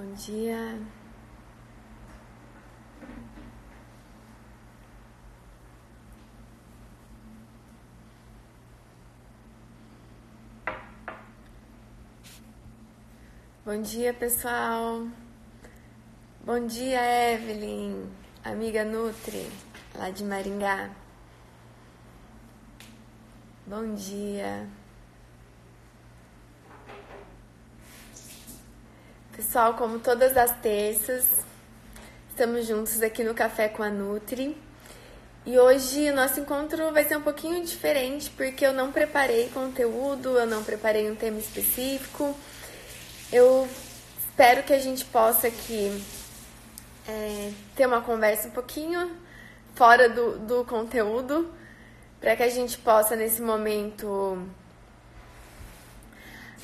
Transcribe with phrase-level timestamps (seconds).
[0.00, 0.80] Bom dia.
[13.62, 15.06] Bom dia, pessoal.
[16.46, 18.10] Bom dia, Evelyn,
[18.42, 19.50] amiga Nutri,
[19.94, 20.88] lá de Maringá.
[23.66, 24.66] Bom dia.
[29.50, 31.26] Pessoal, como todas as terças,
[32.28, 34.56] estamos juntos aqui no Café com a Nutri.
[35.44, 40.38] E hoje o nosso encontro vai ser um pouquinho diferente porque eu não preparei conteúdo,
[40.38, 42.32] eu não preparei um tema específico.
[43.32, 43.68] Eu
[44.20, 46.00] espero que a gente possa aqui
[47.08, 49.10] é, ter uma conversa um pouquinho
[49.74, 51.52] fora do, do conteúdo,
[52.20, 54.46] para que a gente possa nesse momento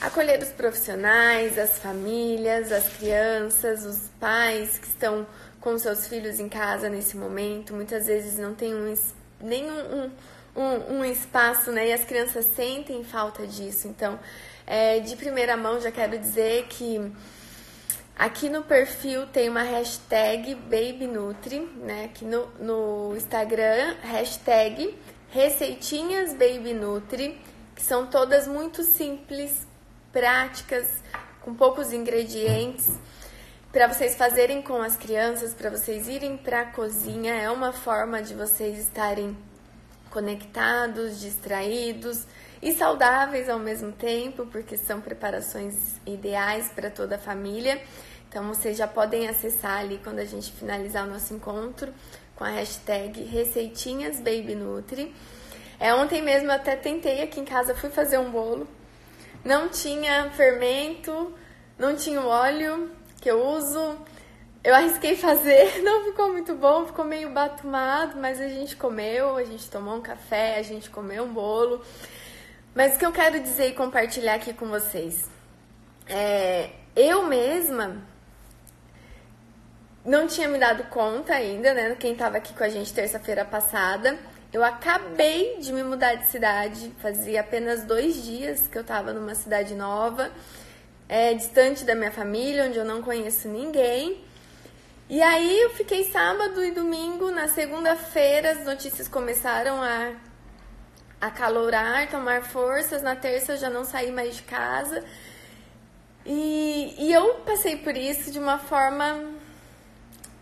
[0.01, 5.27] acolher os profissionais, as famílias, as crianças, os pais que estão
[5.61, 7.75] com seus filhos em casa nesse momento.
[7.75, 8.95] Muitas vezes não tem um,
[9.41, 10.11] nenhum
[10.55, 11.89] um, um, um espaço, né?
[11.89, 13.89] E as crianças sentem falta disso.
[13.89, 14.19] Então,
[14.67, 17.13] é, de primeira mão, já quero dizer que
[18.17, 22.05] aqui no perfil tem uma hashtag BabyNutri, né?
[22.05, 24.97] Aqui no, no Instagram, hashtag
[25.31, 27.39] Receitinhas BabyNutri,
[27.75, 29.67] que são todas muito simples,
[30.13, 31.03] práticas,
[31.43, 32.89] com poucos ingredientes,
[33.73, 37.35] para vocês fazerem com as crianças, para vocês irem para a cozinha.
[37.35, 39.37] É uma forma de vocês estarem
[40.11, 42.25] conectados, distraídos
[42.63, 47.81] e saudáveis ao mesmo tempo, porque são preparações ideais para toda a família.
[48.29, 51.93] Então vocês já podem acessar ali quando a gente finalizar o nosso encontro
[52.35, 55.15] com a hashtag Receitinhas Baby Nutri.
[55.79, 58.67] É, ontem mesmo eu até tentei aqui em casa, fui fazer um bolo
[59.47, 61.33] não tinha fermento,
[61.79, 63.97] não tinha o óleo que eu uso.
[64.63, 69.45] Eu arrisquei fazer, não ficou muito bom, ficou meio batumado, mas a gente comeu, a
[69.45, 71.81] gente tomou um café, a gente comeu um bolo.
[72.75, 75.31] Mas o que eu quero dizer e compartilhar aqui com vocês
[76.09, 78.03] é, eu mesma
[80.05, 81.97] não tinha me dado conta ainda, né?
[81.99, 84.19] Quem estava aqui com a gente terça-feira passada,
[84.57, 89.35] eu acabei de me mudar de cidade, fazia apenas dois dias que eu estava numa
[89.35, 90.31] cidade nova,
[91.07, 94.25] é, distante da minha família, onde eu não conheço ninguém.
[95.11, 100.13] E aí eu fiquei sábado e domingo, na segunda-feira as notícias começaram a
[101.21, 105.05] acalorar, tomar forças, na terça eu já não saí mais de casa.
[106.25, 109.23] E, e eu passei por isso de uma forma,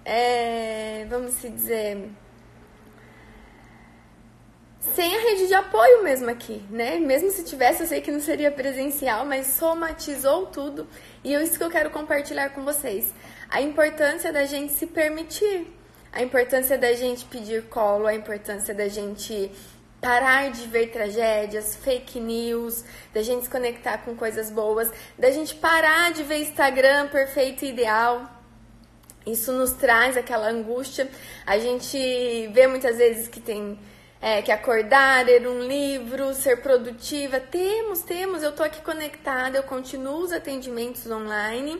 [0.04, 2.10] é, vamos dizer,
[4.92, 6.98] sem a rede de apoio mesmo aqui, né?
[6.98, 10.86] Mesmo se tivesse, eu sei que não seria presencial, mas somatizou tudo
[11.22, 13.14] e é isso que eu quero compartilhar com vocês.
[13.48, 15.66] A importância da gente se permitir,
[16.12, 19.50] a importância da gente pedir colo, a importância da gente
[20.00, 25.54] parar de ver tragédias, fake news, da gente se conectar com coisas boas, da gente
[25.54, 28.30] parar de ver Instagram perfeito e ideal.
[29.26, 31.08] Isso nos traz aquela angústia.
[31.46, 31.96] A gente
[32.48, 33.78] vê muitas vezes que tem
[34.24, 37.38] é, que acordar, ler um livro, ser produtiva.
[37.38, 41.78] Temos, temos, eu tô aqui conectada, eu continuo os atendimentos online.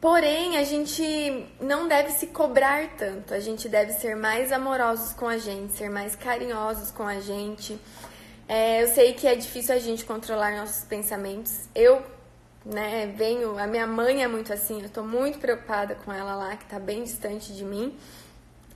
[0.00, 5.28] Porém, a gente não deve se cobrar tanto, a gente deve ser mais amorosos com
[5.28, 7.78] a gente, ser mais carinhosos com a gente.
[8.48, 11.68] É, eu sei que é difícil a gente controlar nossos pensamentos.
[11.76, 12.02] Eu,
[12.66, 16.56] né, venho, a minha mãe é muito assim, eu tô muito preocupada com ela lá,
[16.56, 17.96] que tá bem distante de mim.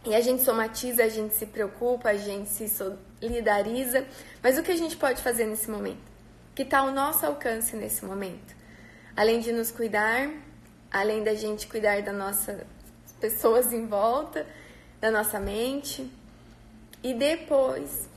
[0.06, 4.06] E a gente somatiza, a gente se preocupa, a gente se solidariza.
[4.41, 6.12] Mas o que a gente pode fazer nesse momento?
[6.55, 8.55] Que está ao nosso alcance nesse momento?
[9.17, 10.31] Além de nos cuidar,
[10.93, 12.62] além da gente cuidar das nossas
[13.21, 14.47] pessoas em volta,
[15.00, 16.09] da nossa mente.
[17.03, 18.09] E depois,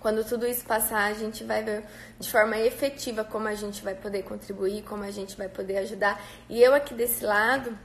[0.00, 1.84] quando tudo isso passar, a gente vai ver
[2.18, 6.18] de forma efetiva como a gente vai poder contribuir, como a gente vai poder ajudar.
[6.48, 7.76] E eu aqui desse lado,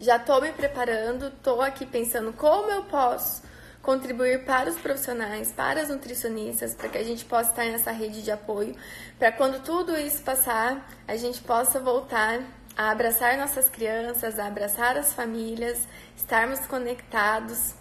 [0.00, 3.42] já estou me preparando, estou aqui pensando como eu posso
[3.82, 8.22] contribuir para os profissionais, para as nutricionistas, para que a gente possa estar nessa rede
[8.22, 8.76] de apoio,
[9.18, 12.42] para quando tudo isso passar, a gente possa voltar
[12.76, 17.74] a abraçar nossas crianças, a abraçar as famílias, estarmos conectados.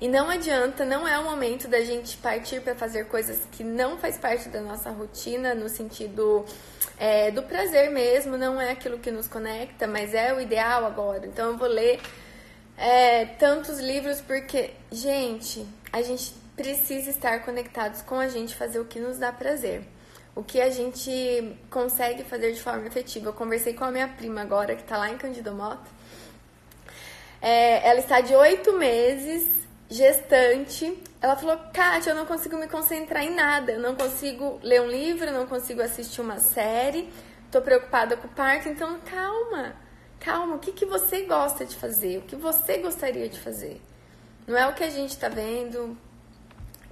[0.00, 3.98] E não adianta, não é o momento da gente partir para fazer coisas que não
[3.98, 6.44] faz parte da nossa rotina, no sentido
[6.98, 11.26] é, do prazer mesmo, não é aquilo que nos conecta, mas é o ideal agora.
[11.26, 12.00] Então eu vou ler
[12.76, 18.84] é, tantos livros porque, gente, a gente precisa estar conectados com a gente, fazer o
[18.84, 19.82] que nos dá prazer.
[20.34, 23.30] o que a gente consegue fazer de forma efetiva.
[23.30, 25.90] Eu conversei com a minha prima agora, que está lá em Candido Mota.
[27.42, 29.57] É, ela está de oito meses,
[29.88, 31.02] gestante.
[31.20, 33.72] Ela falou, Kátia, eu não consigo me concentrar em nada.
[33.72, 37.12] Eu não consigo ler um livro, não consigo assistir uma série.
[37.50, 39.74] Tô preocupada com o parto, então calma.
[40.20, 42.18] Calma, o que, que você gosta de fazer?
[42.18, 43.80] O que você gostaria de fazer?
[44.46, 45.96] Não é o que a gente está vendo,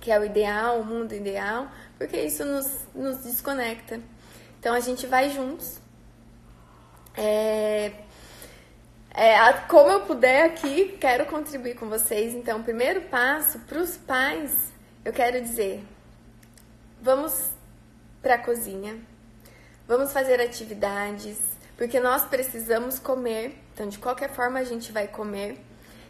[0.00, 4.00] que é o ideal, o mundo ideal, porque isso nos, nos desconecta.
[4.58, 5.80] Então a gente vai juntos.
[7.14, 7.92] É,
[9.16, 12.34] é, como eu puder aqui, quero contribuir com vocês.
[12.34, 14.52] Então, o primeiro passo para os pais,
[15.04, 15.82] eu quero dizer:
[17.00, 17.50] vamos
[18.20, 18.98] para a cozinha,
[19.88, 21.38] vamos fazer atividades,
[21.78, 23.58] porque nós precisamos comer.
[23.72, 25.58] Então, de qualquer forma, a gente vai comer.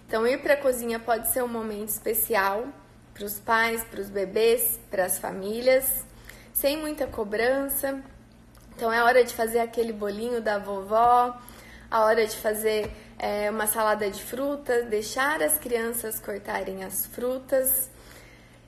[0.08, 2.66] Então, ir para a cozinha pode ser um momento especial
[3.14, 6.04] para os pais, para os bebês, para as famílias,
[6.52, 8.02] sem muita cobrança.
[8.76, 11.34] Então é hora de fazer aquele bolinho da vovó,
[11.96, 17.88] a hora de fazer é, uma salada de frutas, deixar as crianças cortarem as frutas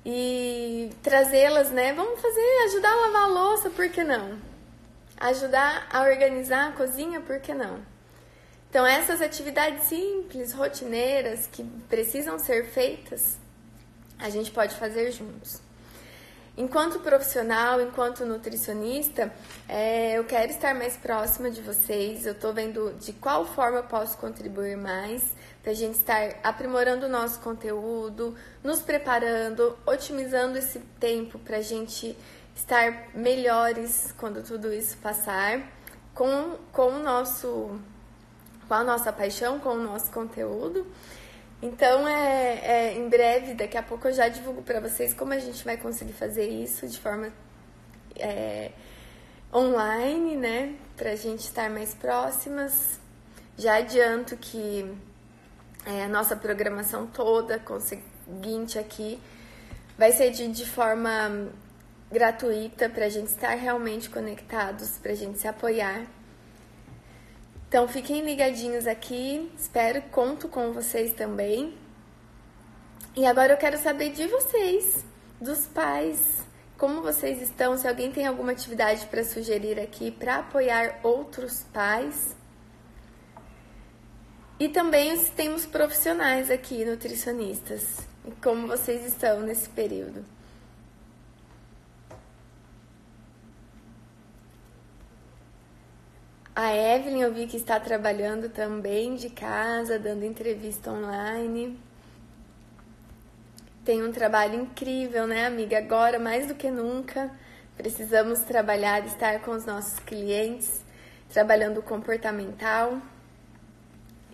[0.02, 1.92] e trazê-las, né?
[1.92, 4.38] Vamos fazer, ajudar a lavar a louça, por que não?
[5.20, 7.80] Ajudar a organizar a cozinha, por que não?
[8.70, 13.36] Então, essas atividades simples, rotineiras, que precisam ser feitas,
[14.18, 15.60] a gente pode fazer juntos.
[16.58, 19.32] Enquanto profissional, enquanto nutricionista,
[19.68, 22.26] é, eu quero estar mais próxima de vocês.
[22.26, 25.22] Eu estou vendo de qual forma eu posso contribuir mais
[25.62, 31.62] para a gente estar aprimorando o nosso conteúdo, nos preparando, otimizando esse tempo para a
[31.62, 32.18] gente
[32.56, 35.62] estar melhores quando tudo isso passar,
[36.12, 37.78] com, com o nosso,
[38.66, 40.84] com a nossa paixão, com o nosso conteúdo.
[41.60, 45.38] Então, é, é, em breve, daqui a pouco eu já divulgo para vocês como a
[45.38, 47.32] gente vai conseguir fazer isso de forma
[48.16, 48.70] é,
[49.52, 50.76] online, né?
[50.96, 53.00] Para a gente estar mais próximas.
[53.56, 54.88] Já adianto que
[55.84, 59.20] é, a nossa programação toda, conseguinte aqui,
[59.96, 61.48] vai ser de, de forma
[62.10, 66.06] gratuita para a gente estar realmente conectados, para a gente se apoiar
[67.68, 71.76] então fiquem ligadinhos aqui, espero, conto com vocês também.
[73.14, 75.04] E agora eu quero saber de vocês,
[75.38, 76.18] dos pais,
[76.78, 82.34] como vocês estão, se alguém tem alguma atividade para sugerir aqui para apoiar outros pais.
[84.58, 87.98] E também temos profissionais aqui, nutricionistas,
[88.42, 90.24] como vocês estão nesse período.
[96.60, 101.78] A Evelyn eu vi que está trabalhando também de casa, dando entrevista online.
[103.84, 105.78] Tem um trabalho incrível, né, amiga?
[105.78, 107.30] Agora, mais do que nunca,
[107.76, 110.84] precisamos trabalhar, estar com os nossos clientes,
[111.32, 113.00] trabalhando o comportamental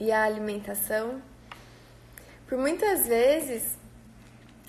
[0.00, 1.20] e a alimentação.
[2.48, 3.76] Por muitas vezes,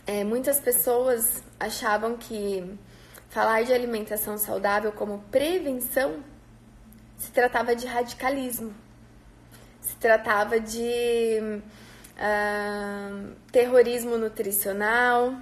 [0.06, 2.78] é, muitas pessoas achavam que
[3.30, 6.35] falar de alimentação saudável como prevenção
[7.18, 8.74] se tratava de radicalismo,
[9.82, 11.62] se tratava de
[12.18, 15.34] uh, terrorismo nutricional.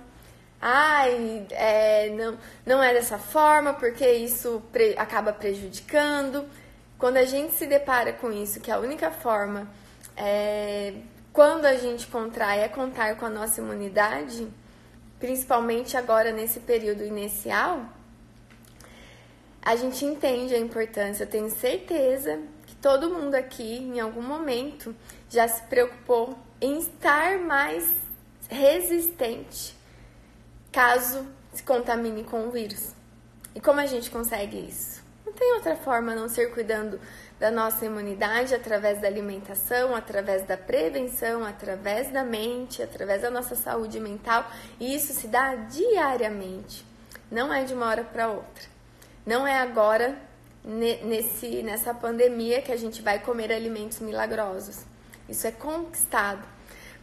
[0.61, 6.45] Ai, é, não, não é dessa forma porque isso pre acaba prejudicando.
[6.97, 9.67] Quando a gente se depara com isso, que a única forma
[10.15, 10.93] é,
[11.33, 14.47] quando a gente contrai é contar com a nossa imunidade,
[15.19, 17.85] principalmente agora nesse período inicial,
[19.63, 21.23] a gente entende a importância.
[21.23, 24.93] Eu tenho certeza que todo mundo aqui, em algum momento,
[25.29, 27.89] já se preocupou em estar mais
[28.49, 29.75] resistente
[30.71, 32.93] caso se contamine com o vírus.
[33.55, 35.03] E como a gente consegue isso?
[35.25, 36.99] Não tem outra forma a não ser cuidando
[37.39, 43.55] da nossa imunidade através da alimentação, através da prevenção, através da mente, através da nossa
[43.55, 44.49] saúde mental.
[44.79, 46.85] E isso se dá diariamente,
[47.31, 48.72] não é de uma hora para outra.
[49.25, 50.17] Não é agora,
[50.63, 54.85] nesse, nessa pandemia, que a gente vai comer alimentos milagrosos.
[55.29, 56.45] Isso é conquistado.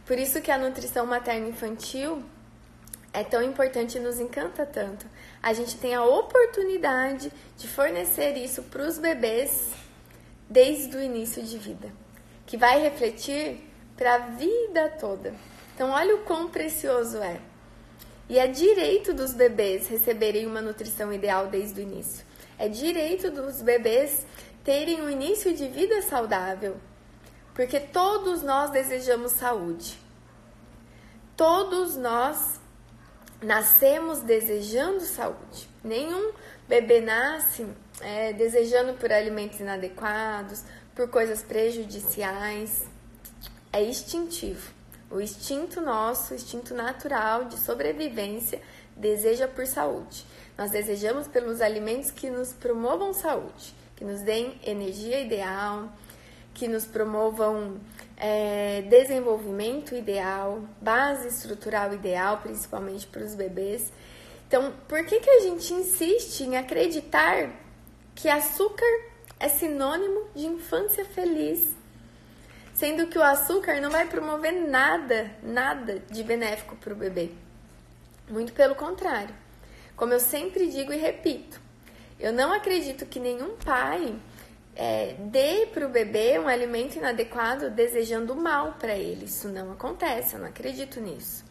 [0.05, 2.23] Por isso que a nutrição materno-infantil
[3.13, 5.05] é tão importante e nos encanta tanto.
[5.41, 9.71] A gente tem a oportunidade de fornecer isso para os bebês
[10.49, 11.91] desde o início de vida,
[12.45, 15.33] que vai refletir para a vida toda.
[15.73, 17.39] Então, olha o quão precioso é.
[18.31, 22.25] E é direito dos bebês receberem uma nutrição ideal desde o início.
[22.57, 24.25] É direito dos bebês
[24.63, 26.77] terem um início de vida saudável.
[27.53, 29.99] Porque todos nós desejamos saúde.
[31.35, 32.57] Todos nós
[33.41, 35.67] nascemos desejando saúde.
[35.83, 36.31] Nenhum
[36.69, 37.67] bebê nasce
[37.99, 40.63] é, desejando por alimentos inadequados,
[40.95, 42.85] por coisas prejudiciais.
[43.73, 44.71] É instintivo.
[45.11, 48.61] O instinto nosso, o instinto natural de sobrevivência,
[48.95, 50.25] deseja por saúde.
[50.57, 55.91] Nós desejamos pelos alimentos que nos promovam saúde, que nos deem energia ideal,
[56.53, 57.79] que nos promovam
[58.17, 63.91] é, desenvolvimento ideal, base estrutural ideal, principalmente para os bebês.
[64.47, 67.49] Então, por que, que a gente insiste em acreditar
[68.13, 68.85] que açúcar
[69.39, 71.80] é sinônimo de infância feliz?
[72.81, 77.29] Sendo que o açúcar não vai promover nada, nada de benéfico para o bebê.
[78.27, 79.35] Muito pelo contrário.
[79.95, 81.61] Como eu sempre digo e repito,
[82.19, 84.15] eu não acredito que nenhum pai
[84.75, 89.25] é, dê para o bebê um alimento inadequado desejando mal para ele.
[89.25, 91.45] Isso não acontece, eu não acredito nisso.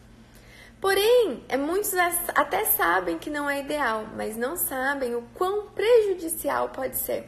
[0.80, 1.94] Porém, é, muitos
[2.34, 7.24] até sabem que não é ideal, mas não sabem o quão prejudicial pode ser.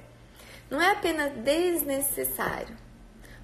[0.68, 2.82] Não é apenas desnecessário.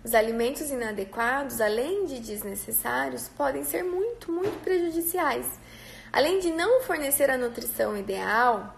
[0.05, 5.47] Os alimentos inadequados, além de desnecessários, podem ser muito, muito prejudiciais.
[6.13, 8.75] Além de não fornecer a nutrição ideal,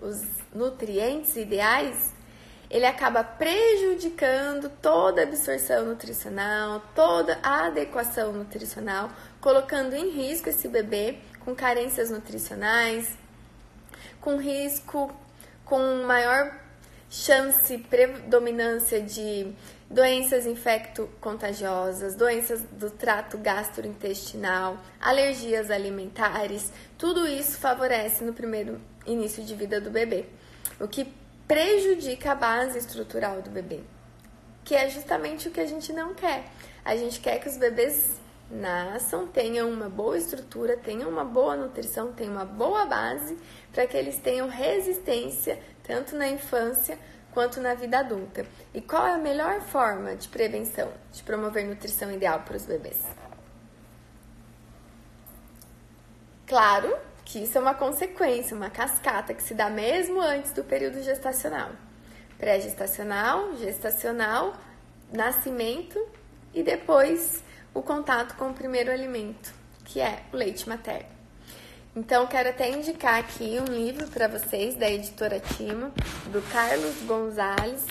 [0.00, 2.12] os nutrientes ideais,
[2.68, 10.66] ele acaba prejudicando toda a absorção nutricional, toda a adequação nutricional, colocando em risco esse
[10.66, 13.16] bebê com carências nutricionais,
[14.20, 15.14] com risco,
[15.64, 16.52] com maior
[17.08, 19.54] chance, predominância de
[19.88, 29.54] doenças infecto-contagiosas, doenças do trato gastrointestinal, alergias alimentares, tudo isso favorece no primeiro início de
[29.54, 30.26] vida do bebê,
[30.80, 31.06] o que
[31.46, 33.80] prejudica a base estrutural do bebê,
[34.64, 36.44] que é justamente o que a gente não quer.
[36.84, 42.12] A gente quer que os bebês nasçam, tenham uma boa estrutura, tenham uma boa nutrição,
[42.12, 43.36] tenham uma boa base
[43.72, 46.98] para que eles tenham resistência tanto na infância
[47.36, 48.46] quanto na vida adulta.
[48.72, 52.98] E qual é a melhor forma de prevenção, de promover nutrição ideal para os bebês?
[56.46, 61.02] Claro que isso é uma consequência, uma cascata que se dá mesmo antes do período
[61.02, 61.72] gestacional.
[62.38, 64.54] Pré-gestacional, gestacional,
[65.12, 66.02] nascimento
[66.54, 69.52] e depois o contato com o primeiro alimento,
[69.84, 71.15] que é o leite materno.
[71.98, 75.90] Então, quero até indicar aqui um livro para vocês da editora Timo,
[76.30, 77.86] do Carlos Gonzalez.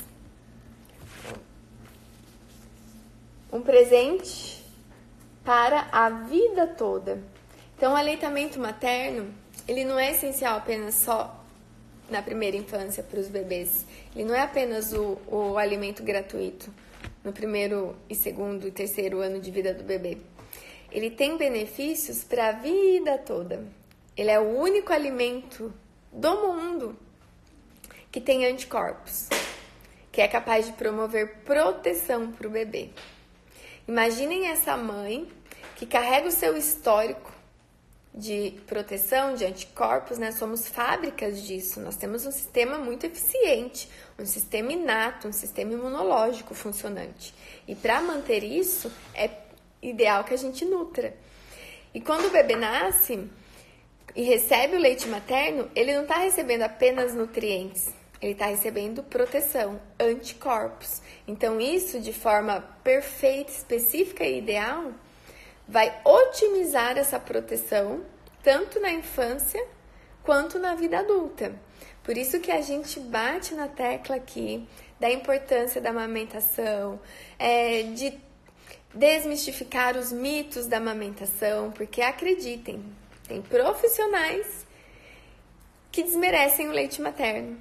[3.52, 4.64] Um presente
[5.44, 7.20] para a vida toda.
[7.76, 9.34] Então, o aleitamento materno,
[9.68, 11.44] ele não é essencial apenas só
[12.08, 13.88] na primeira infância para os bebês.
[14.16, 16.72] Ele não é apenas o, o alimento gratuito
[17.24, 20.20] no primeiro e segundo e terceiro ano de vida do bebê.
[20.92, 23.66] Ele tem benefícios para a vida toda.
[24.18, 25.74] Ele é o único alimento
[26.12, 26.98] do mundo
[28.12, 29.28] que tem anticorpos,
[30.12, 32.90] que é capaz de promover proteção para o bebê.
[33.88, 35.28] Imaginem essa mãe
[35.76, 37.34] que carrega o seu histórico
[38.14, 40.32] de proteção, de anticorpos, né?
[40.32, 41.82] Somos fábricas disso.
[41.82, 47.36] Nós temos um sistema muito eficiente, um sistema inato, um sistema imunológico funcionante.
[47.68, 49.30] E para manter isso, é
[49.82, 51.14] ideal que a gente nutra.
[51.94, 53.30] E quando o bebê nasce
[54.16, 59.80] e recebe o leite materno, ele não está recebendo apenas nutrientes, ele está recebendo proteção,
[60.00, 61.02] anticorpos.
[61.28, 64.94] Então, isso de forma perfeita, específica e ideal
[65.68, 68.06] vai otimizar essa proteção
[68.42, 69.64] tanto na infância
[70.24, 71.54] quanto na vida adulta.
[72.04, 74.68] Por isso que a gente bate na tecla aqui
[75.00, 77.00] da importância da amamentação,
[77.38, 78.14] é, de
[78.94, 82.84] desmistificar os mitos da amamentação, porque acreditem,
[83.28, 84.66] tem profissionais
[85.92, 87.58] que desmerecem o leite materno,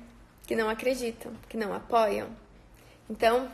[0.47, 2.28] que não acreditam, que não apoiam.
[3.09, 3.50] Então,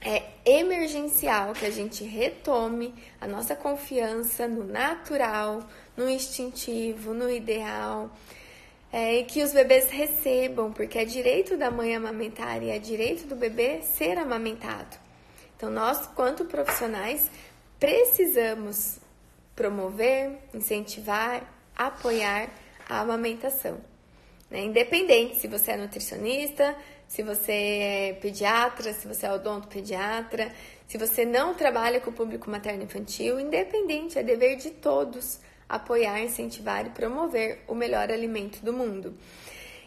[0.00, 5.62] é emergencial que a gente retome a nossa confiança no natural,
[5.96, 8.10] no instintivo, no ideal,
[8.92, 13.26] é, e que os bebês recebam, porque é direito da mãe amamentar e é direito
[13.26, 14.98] do bebê ser amamentado.
[15.56, 17.30] Então, nós, quanto profissionais,
[17.78, 18.98] precisamos
[19.54, 21.42] promover, incentivar,
[21.76, 22.48] apoiar
[22.88, 23.80] a amamentação.
[24.50, 24.60] Né?
[24.60, 26.76] Independente se você é nutricionista,
[27.08, 30.52] se você é pediatra, se você é odontopediatra,
[30.86, 36.86] se você não trabalha com o público materno-infantil, independente, é dever de todos apoiar, incentivar
[36.86, 39.14] e promover o melhor alimento do mundo.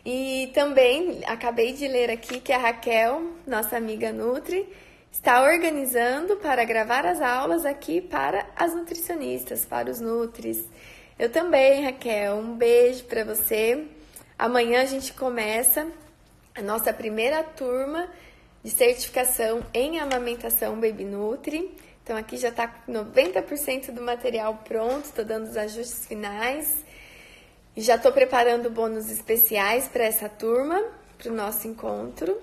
[0.03, 4.67] E também acabei de ler aqui que a Raquel, nossa amiga Nutri,
[5.15, 10.61] está organizando para gravar as aulas aqui para as nutricionistas, para os nutris.
[11.17, 12.35] Eu também, Raquel.
[12.35, 13.87] Um beijo para você.
[14.37, 15.87] Amanhã a gente começa
[16.53, 18.09] a nossa primeira turma
[18.61, 21.73] de certificação em amamentação Baby Nutri.
[22.03, 26.83] Então aqui já está 90% do material pronto, estou dando os ajustes finais.
[27.75, 30.83] E já estou preparando bônus especiais para essa turma,
[31.17, 32.37] para o nosso encontro.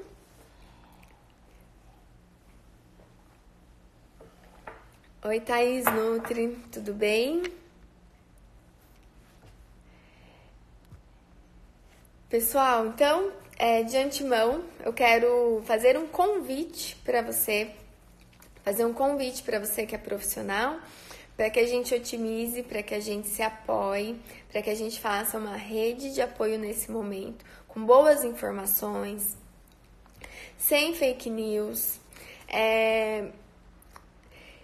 [5.25, 7.45] Oi, Thaís Nutri, tudo bem?
[12.29, 17.71] Pessoal, então, é, de antemão, eu quero fazer um convite para você,
[18.65, 20.81] fazer um convite para você que é profissional,
[21.37, 24.99] para que a gente otimize, para que a gente se apoie, para que a gente
[24.99, 29.37] faça uma rede de apoio nesse momento, com boas informações,
[30.59, 32.01] sem fake news.
[32.49, 33.29] É,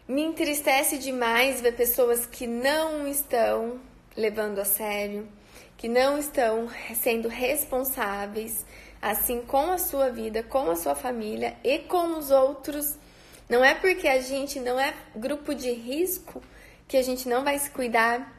[0.09, 3.79] me entristece demais ver pessoas que não estão
[4.17, 5.29] levando a sério,
[5.77, 8.65] que não estão sendo responsáveis,
[9.03, 12.97] assim com a sua vida, com a sua família e com os outros.
[13.49, 16.43] Não é porque a gente não é grupo de risco
[16.89, 18.35] que a gente não vai se cuidar,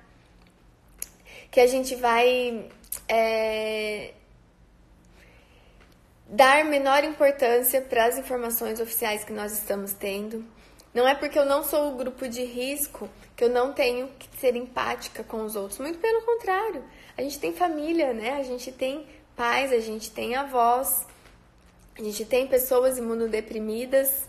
[1.52, 2.68] que a gente vai
[3.08, 4.14] é,
[6.28, 10.44] dar menor importância para as informações oficiais que nós estamos tendo.
[10.94, 14.28] Não é porque eu não sou o grupo de risco que eu não tenho que
[14.40, 15.80] ser empática com os outros.
[15.80, 16.84] Muito pelo contrário.
[17.18, 18.38] A gente tem família, né?
[18.40, 19.06] A gente tem
[19.36, 21.06] pais, a gente tem avós,
[21.98, 24.29] a gente tem pessoas imunodeprimidas.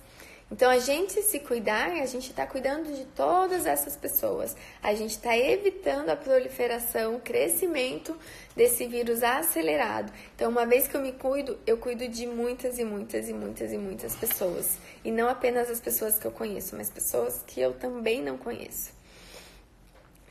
[0.50, 4.56] Então, a gente se cuidar, a gente está cuidando de todas essas pessoas.
[4.82, 8.18] A gente está evitando a proliferação, o crescimento
[8.56, 10.12] desse vírus acelerado.
[10.34, 13.72] Então, uma vez que eu me cuido, eu cuido de muitas e muitas e muitas
[13.72, 14.76] e muitas pessoas.
[15.04, 18.90] E não apenas as pessoas que eu conheço, mas pessoas que eu também não conheço.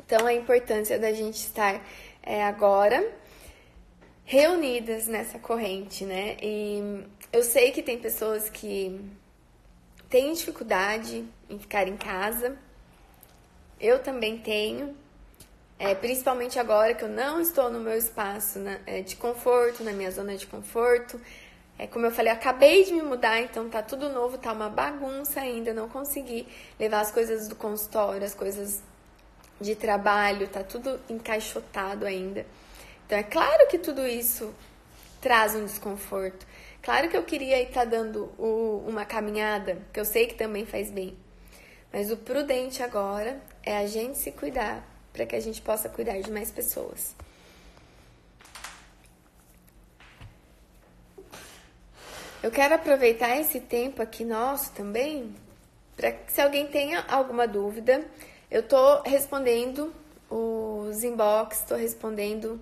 [0.06, 1.82] Então, a importância da gente estar
[2.22, 3.10] é, agora
[4.26, 6.36] reunidas nessa corrente, né?
[6.42, 9.00] E eu sei que tem pessoas que
[10.10, 12.58] têm dificuldade em ficar em casa.
[13.80, 14.96] Eu também tenho,
[15.78, 19.92] é, principalmente agora que eu não estou no meu espaço né, é, de conforto, na
[19.92, 21.20] minha zona de conforto.
[21.78, 25.40] É, como eu falei, acabei de me mudar, então tá tudo novo, tá uma bagunça
[25.40, 26.46] ainda, não consegui
[26.78, 28.82] levar as coisas do consultório, as coisas
[29.62, 32.46] de trabalho, tá tudo encaixotado ainda.
[33.06, 34.54] Então é claro que tudo isso
[35.22, 36.46] traz um desconforto.
[36.82, 40.90] Claro que eu queria estar dando o, uma caminhada, que eu sei que também faz
[40.90, 41.18] bem.
[41.92, 46.20] Mas o prudente agora é a gente se cuidar para que a gente possa cuidar
[46.22, 47.16] de mais pessoas.
[52.42, 55.36] Eu quero aproveitar esse tempo aqui nosso também
[55.98, 58.06] para que se alguém tenha alguma dúvida,
[58.50, 59.94] eu tô respondendo
[60.30, 62.62] os inbox, estou respondendo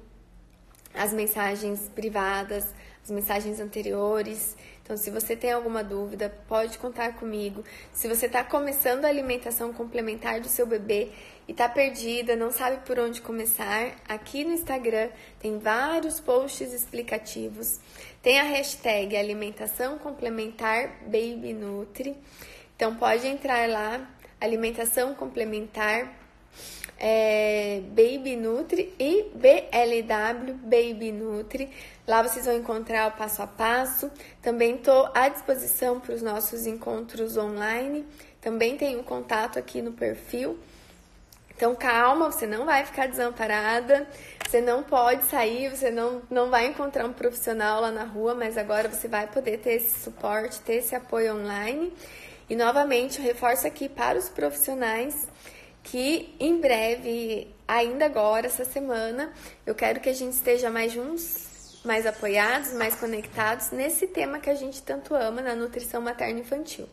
[0.92, 2.66] as mensagens privadas,
[3.08, 4.56] as mensagens anteriores.
[4.84, 7.64] Então, se você tem alguma dúvida, pode contar comigo.
[7.94, 11.10] Se você está começando a alimentação complementar do seu bebê
[11.48, 17.80] e está perdida, não sabe por onde começar, aqui no Instagram tem vários posts explicativos.
[18.22, 22.18] Tem a hashtag alimentação complementar Baby Nutri.
[22.76, 24.06] Então, pode entrar lá,
[24.40, 26.27] alimentação complementar
[27.00, 31.70] é, Baby Nutri e BLW Baby Nutri.
[32.08, 34.12] Lá vocês vão encontrar o passo a passo.
[34.42, 38.06] Também estou à disposição para os nossos encontros online.
[38.42, 40.58] Também tenho contato aqui no perfil.
[41.56, 44.08] Então calma, você não vai ficar desamparada,
[44.46, 48.60] você não pode sair, você não, não vai encontrar um profissional lá na rua, mas
[48.60, 51.92] agora você vai poder ter esse suporte, ter esse apoio online.
[52.48, 55.28] E novamente, eu reforço aqui para os profissionais
[55.92, 59.32] que em breve, ainda agora, essa semana,
[59.66, 64.50] eu quero que a gente esteja mais juntos, mais apoiados, mais conectados nesse tema que
[64.50, 66.88] a gente tanto ama na nutrição materna infantil.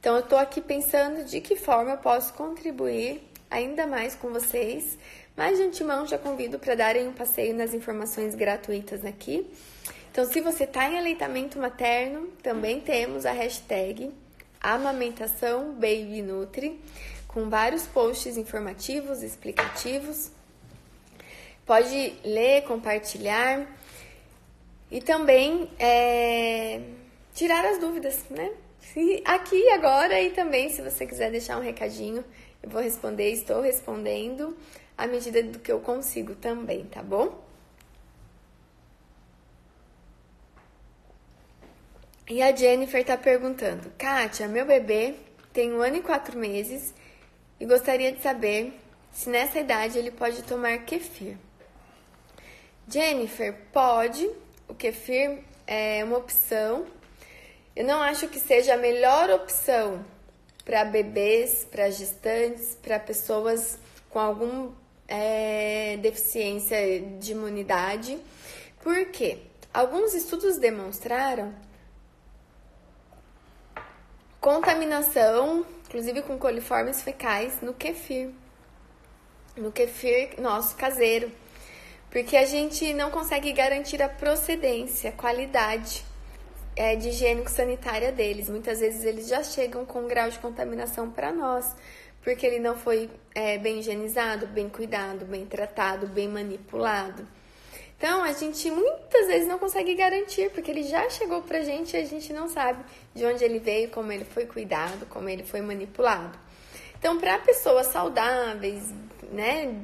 [0.00, 4.98] Então, eu estou aqui pensando de que forma eu posso contribuir ainda mais com vocês.
[5.36, 9.46] Mas de antemão já convido para darem um passeio nas informações gratuitas aqui.
[10.10, 14.12] Então, se você está em aleitamento materno, também temos a hashtag
[14.60, 16.80] amamentação Baby Nutri
[17.34, 20.30] com vários posts informativos, explicativos.
[21.66, 23.66] Pode ler, compartilhar
[24.88, 26.80] e também é,
[27.34, 28.52] tirar as dúvidas, né?
[29.24, 32.24] Aqui agora e também, se você quiser deixar um recadinho,
[32.62, 34.56] eu vou responder, estou respondendo
[34.96, 37.42] à medida do que eu consigo também, tá bom?
[42.28, 45.14] E a Jennifer tá perguntando: Kátia, meu bebê
[45.52, 46.94] tem um ano e quatro meses
[47.64, 48.78] e gostaria de saber
[49.10, 51.38] se nessa idade ele pode tomar kefir.
[52.86, 54.30] Jennifer, pode.
[54.68, 56.84] O kefir é uma opção.
[57.74, 60.04] Eu não acho que seja a melhor opção
[60.62, 63.78] para bebês, para gestantes, para pessoas
[64.10, 64.70] com alguma
[65.08, 68.18] é, deficiência de imunidade.
[68.82, 69.38] Por quê?
[69.72, 71.54] Alguns estudos demonstraram
[74.38, 78.30] contaminação, inclusive com coliformes fecais, no kefir.
[79.56, 81.30] No kefir nosso caseiro.
[82.10, 86.04] Porque a gente não consegue garantir a procedência, a qualidade
[86.74, 88.48] é, de higiênico-sanitária deles.
[88.48, 91.76] Muitas vezes eles já chegam com um grau de contaminação para nós,
[92.24, 97.24] porque ele não foi é, bem higienizado, bem cuidado, bem tratado, bem manipulado.
[98.04, 101.98] Então, a gente muitas vezes não consegue garantir, porque ele já chegou pra gente e
[101.98, 105.62] a gente não sabe de onde ele veio, como ele foi cuidado, como ele foi
[105.62, 106.38] manipulado.
[106.98, 108.92] Então, para pessoas saudáveis,
[109.32, 109.74] né?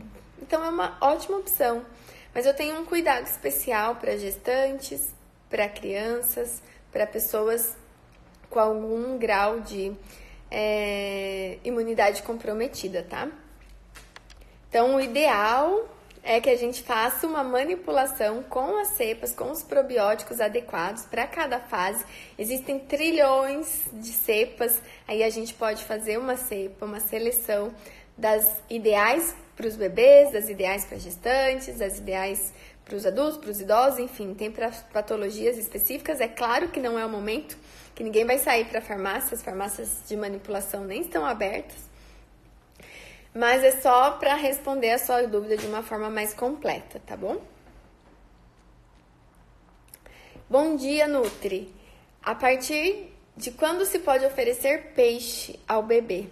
[0.43, 1.83] Então, é uma ótima opção.
[2.35, 5.15] Mas eu tenho um cuidado especial para gestantes,
[5.49, 7.75] para crianças, para pessoas
[8.51, 9.97] com algum grau de
[10.51, 13.31] é, imunidade comprometida, tá?
[14.69, 15.89] Então, o ideal
[16.31, 21.27] é que a gente faça uma manipulação com as cepas, com os probióticos adequados para
[21.27, 22.05] cada fase.
[22.39, 27.75] Existem trilhões de cepas, aí a gente pode fazer uma cepa, uma seleção
[28.17, 32.53] das ideais para os bebês, das ideais para gestantes, das ideais
[32.85, 36.21] para os adultos, para os idosos, enfim, tem para patologias específicas.
[36.21, 37.59] É claro que não é o momento
[37.93, 41.90] que ninguém vai sair para farmácia, as farmácias de manipulação nem estão abertas
[43.35, 47.41] mas é só para responder a sua dúvida de uma forma mais completa, tá bom?
[50.49, 51.73] Bom dia, Nutri.
[52.23, 56.27] A partir de quando se pode oferecer peixe ao bebê?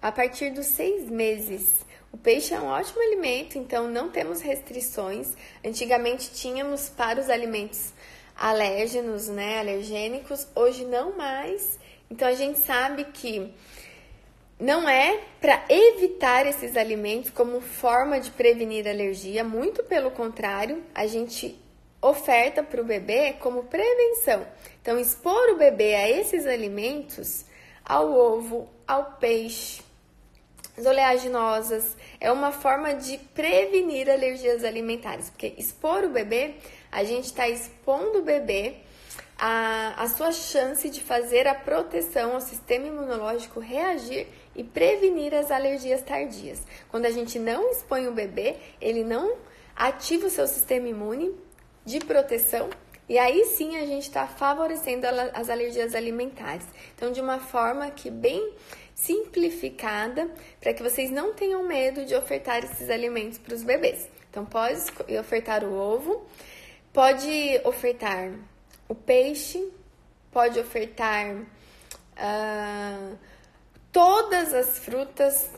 [0.00, 1.84] A partir dos seis meses.
[2.12, 5.34] O peixe é um ótimo alimento, então não temos restrições.
[5.64, 7.92] Antigamente tínhamos para os alimentos
[8.36, 11.78] alérgenos, né, alergênicos, hoje não mais.
[12.08, 13.52] Então a gente sabe que
[14.64, 21.06] não é para evitar esses alimentos como forma de prevenir alergia, muito pelo contrário, a
[21.06, 21.60] gente
[22.00, 24.46] oferta para o bebê como prevenção.
[24.80, 27.44] Então, expor o bebê a esses alimentos,
[27.84, 29.82] ao ovo, ao peixe,
[30.78, 36.54] as oleaginosas, é uma forma de prevenir alergias alimentares, porque expor o bebê,
[36.90, 38.76] a gente está expondo o bebê
[39.38, 45.50] a, a sua chance de fazer a proteção ao sistema imunológico reagir e prevenir as
[45.50, 46.62] alergias tardias.
[46.88, 49.36] Quando a gente não expõe o bebê, ele não
[49.74, 51.34] ativa o seu sistema imune
[51.84, 52.70] de proteção
[53.08, 56.64] e aí sim a gente está favorecendo as alergias alimentares.
[56.96, 58.54] Então, de uma forma que bem
[58.94, 64.08] simplificada, para que vocês não tenham medo de ofertar esses alimentos para os bebês.
[64.30, 64.80] Então, pode
[65.20, 66.26] ofertar o ovo,
[66.92, 68.32] pode ofertar
[68.88, 69.70] o peixe,
[70.32, 71.36] pode ofertar.
[72.16, 73.18] Uh,
[73.94, 75.48] todas as frutas,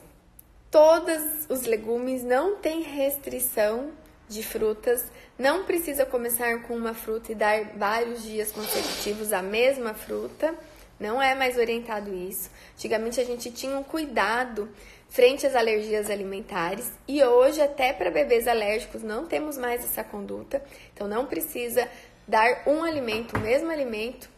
[0.70, 3.92] todos os legumes, não tem restrição
[4.28, 5.06] de frutas,
[5.38, 10.54] não precisa começar com uma fruta e dar vários dias consecutivos a mesma fruta,
[11.00, 12.50] não é mais orientado isso.
[12.74, 14.68] Antigamente a gente tinha um cuidado
[15.08, 20.62] frente às alergias alimentares e hoje até para bebês alérgicos não temos mais essa conduta,
[20.92, 21.88] então não precisa
[22.28, 24.28] dar um alimento, o mesmo alimento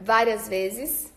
[0.00, 1.12] várias vezes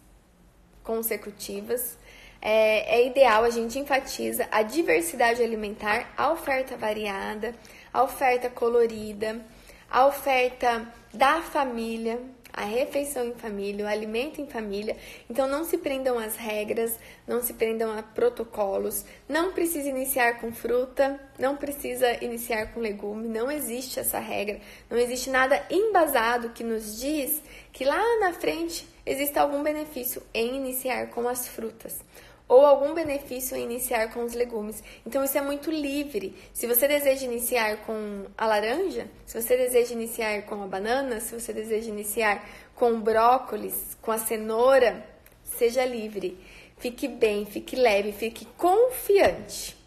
[0.83, 1.97] consecutivas.
[2.41, 7.53] É, é, ideal, a gente enfatiza a diversidade alimentar, a oferta variada,
[7.93, 9.45] a oferta colorida,
[9.89, 12.19] a oferta da família,
[12.53, 14.95] a refeição em família, o alimento em família.
[15.29, 20.51] Então não se prendam às regras, não se prendam a protocolos, não precisa iniciar com
[20.51, 24.59] fruta, não precisa iniciar com legume, não existe essa regra,
[24.89, 30.55] não existe nada embasado que nos diz que lá na frente existe algum benefício em
[30.55, 31.99] iniciar com as frutas
[32.47, 34.83] ou algum benefício em iniciar com os legumes.
[35.05, 36.35] Então isso é muito livre.
[36.53, 41.39] Se você deseja iniciar com a laranja, se você deseja iniciar com a banana, se
[41.39, 45.05] você deseja iniciar com o brócolis, com a cenoura,
[45.43, 46.37] seja livre.
[46.77, 49.77] Fique bem, fique leve, fique confiante.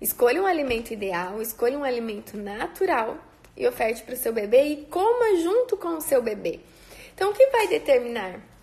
[0.00, 3.16] Escolha um alimento ideal, escolha um alimento natural
[3.56, 6.60] e oferte para o seu bebê e coma junto com o seu bebê.
[7.14, 8.53] Então, o que vai determinar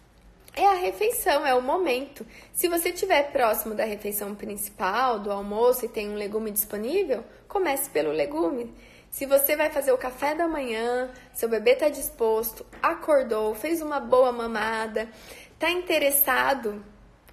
[0.53, 2.25] é a refeição, é o momento.
[2.53, 7.89] Se você estiver próximo da refeição principal, do almoço e tem um legume disponível, comece
[7.89, 8.73] pelo legume.
[9.09, 13.99] Se você vai fazer o café da manhã, seu bebê está disposto, acordou, fez uma
[13.99, 15.09] boa mamada,
[15.53, 16.83] está interessado,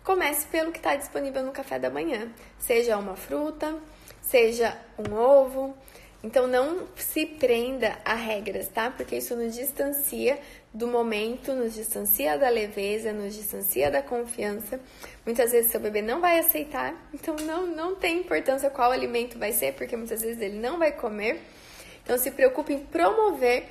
[0.03, 3.77] comece pelo que está disponível no café da manhã, seja uma fruta,
[4.21, 5.77] seja um ovo.
[6.23, 8.91] Então não se prenda a regras, tá?
[8.91, 10.37] Porque isso nos distancia
[10.73, 14.81] do momento, nos distancia da leveza, nos distancia da confiança.
[15.25, 19.53] Muitas vezes seu bebê não vai aceitar, então não, não tem importância qual alimento vai
[19.53, 21.41] ser, porque muitas vezes ele não vai comer.
[22.05, 23.65] Então se preocupe em promover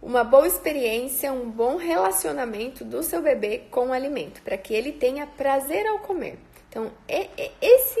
[0.00, 4.92] uma boa experiência, um bom relacionamento do seu bebê com o alimento, para que ele
[4.92, 6.38] tenha prazer ao comer.
[6.68, 8.00] Então, esse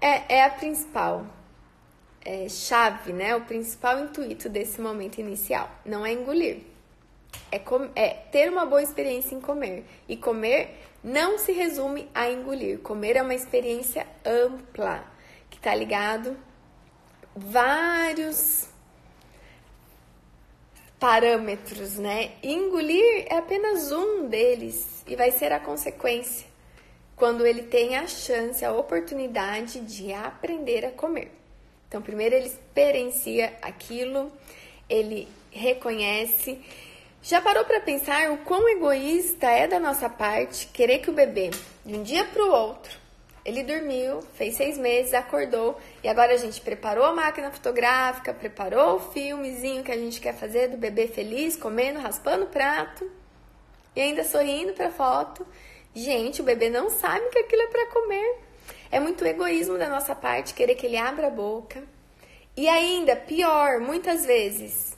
[0.00, 1.26] é, é a principal
[2.24, 3.34] é, chave, né?
[3.34, 5.70] O principal intuito desse momento inicial.
[5.84, 6.58] Não é engolir,
[7.52, 7.60] é,
[7.94, 9.84] é ter uma boa experiência em comer.
[10.08, 12.78] E comer não se resume a engolir.
[12.80, 15.04] Comer é uma experiência ampla,
[15.50, 16.36] que está ligado
[17.36, 18.68] vários
[20.98, 22.32] parâmetros, né?
[22.42, 26.46] Engolir é apenas um deles e vai ser a consequência
[27.16, 31.30] quando ele tem a chance, a oportunidade de aprender a comer.
[31.88, 34.32] Então, primeiro ele experiencia aquilo,
[34.88, 36.60] ele reconhece.
[37.24, 41.50] Já parou para pensar o quão egoísta é da nossa parte querer que o bebê,
[41.86, 42.98] de um dia para o outro,
[43.44, 48.96] ele dormiu, fez seis meses, acordou e agora a gente preparou a máquina fotográfica, preparou
[48.96, 53.08] o filmezinho que a gente quer fazer do bebê feliz, comendo, raspando o prato
[53.94, 55.46] e ainda sorrindo para foto.
[55.94, 58.38] Gente, o bebê não sabe que aquilo é para comer.
[58.90, 61.84] É muito egoísmo da nossa parte querer que ele abra a boca.
[62.56, 64.91] E ainda, pior, muitas vezes,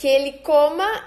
[0.00, 1.04] que ele coma,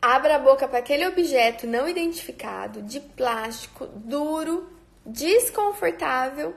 [0.00, 4.66] abra a boca para aquele objeto não identificado, de plástico, duro,
[5.04, 6.54] desconfortável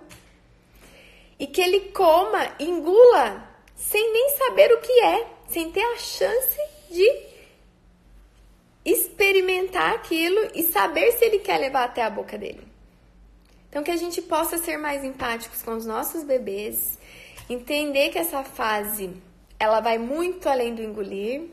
[1.37, 6.57] e que ele coma, engula, sem nem saber o que é, sem ter a chance
[6.89, 7.33] de
[8.85, 12.65] experimentar aquilo e saber se ele quer levar até a boca dele.
[13.67, 16.97] Então, que a gente possa ser mais empáticos com os nossos bebês,
[17.49, 19.13] entender que essa fase
[19.59, 21.49] ela vai muito além do engolir,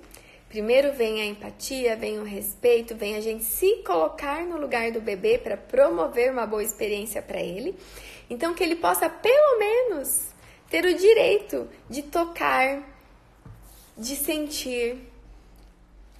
[0.50, 5.00] Primeiro vem a empatia, vem o respeito, vem a gente se colocar no lugar do
[5.00, 7.78] bebê para promover uma boa experiência para ele.
[8.28, 10.26] Então que ele possa pelo menos
[10.68, 12.82] ter o direito de tocar,
[13.96, 14.98] de sentir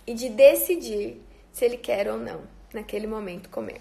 [0.06, 1.20] e de decidir
[1.52, 3.80] se ele quer ou não naquele momento comer.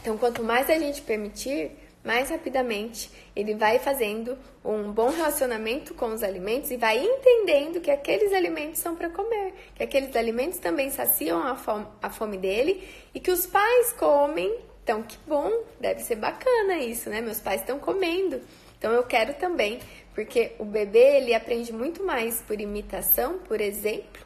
[0.00, 1.70] Então, quanto mais a gente permitir,
[2.06, 7.90] mais rapidamente ele vai fazendo um bom relacionamento com os alimentos e vai entendendo que
[7.90, 12.88] aqueles alimentos são para comer, que aqueles alimentos também saciam a fome, a fome dele
[13.12, 14.56] e que os pais comem.
[14.84, 17.20] Então, que bom, deve ser bacana isso, né?
[17.20, 18.40] Meus pais estão comendo.
[18.78, 19.80] Então eu quero também,
[20.14, 24.24] porque o bebê ele aprende muito mais por imitação, por exemplo,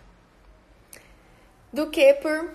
[1.73, 2.51] do que por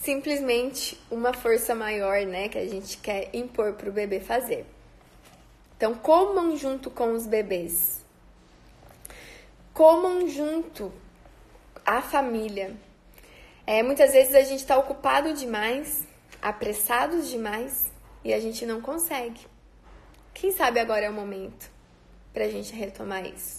[0.00, 4.64] simplesmente uma força maior, né, que a gente quer impor para o bebê fazer.
[5.76, 8.04] Então, comam junto com os bebês.
[9.72, 10.92] Comam junto
[11.86, 12.74] a família.
[13.66, 16.06] É, muitas vezes a gente está ocupado demais,
[16.42, 17.90] apressados demais
[18.24, 19.40] e a gente não consegue.
[20.34, 21.70] Quem sabe agora é o momento
[22.32, 23.57] para a gente retomar isso.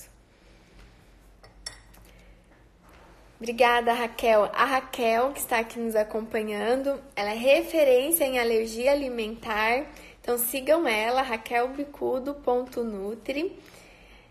[3.40, 4.52] Obrigada, Raquel.
[4.54, 9.86] A Raquel, que está aqui nos acompanhando, ela é referência em alergia alimentar.
[10.22, 13.58] Então sigam ela, raquelbicudo.nutri.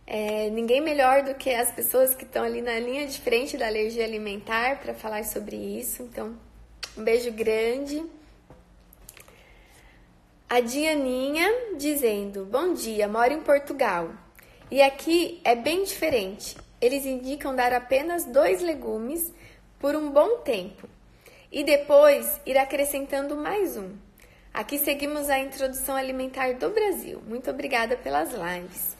[0.07, 3.66] É, ninguém melhor do que as pessoas que estão ali na linha de frente da
[3.66, 6.03] alergia alimentar para falar sobre isso.
[6.03, 6.37] Então,
[6.94, 8.05] um beijo grande.
[10.51, 14.11] A Dianinha dizendo: Bom dia, moro em Portugal.
[14.71, 19.33] E aqui é bem diferente eles indicam dar apenas dois legumes
[19.79, 20.88] por um bom tempo
[21.51, 23.97] e depois ir acrescentando mais um.
[24.53, 27.23] Aqui seguimos a introdução alimentar do Brasil.
[27.27, 28.97] Muito obrigada pelas lives.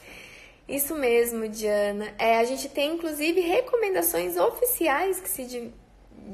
[0.69, 2.14] Isso mesmo, Diana.
[2.19, 5.73] É, a gente tem inclusive recomendações oficiais que se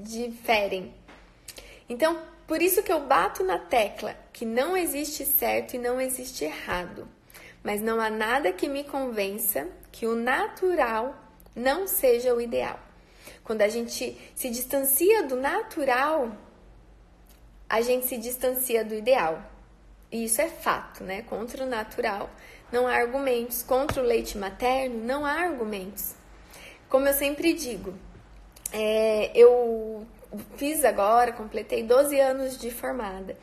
[0.03, 0.93] diferem.
[1.89, 6.45] Então, por isso que eu bato na tecla que não existe certo e não existe
[6.45, 7.09] errado.
[7.63, 11.24] Mas não há nada que me convença que o natural
[11.55, 12.79] não seja o ideal.
[13.43, 16.33] Quando a gente se distancia do natural,
[17.69, 19.43] a gente se distancia do ideal.
[20.11, 21.23] E isso é fato, né?
[21.23, 22.31] Contra o natural
[22.73, 26.15] não há argumentos, contra o leite materno não há argumentos.
[26.89, 27.95] Como eu sempre digo,
[28.73, 30.07] é, eu
[30.57, 33.37] fiz agora, completei 12 anos de formada.